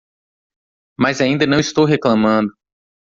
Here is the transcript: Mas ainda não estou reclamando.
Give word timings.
Mas 0.99 1.21
ainda 1.21 1.45
não 1.45 1.59
estou 1.59 1.85
reclamando. 1.85 2.51